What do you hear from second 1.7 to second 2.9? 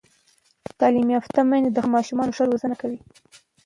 د خپلو ماشومانو ښه روزنه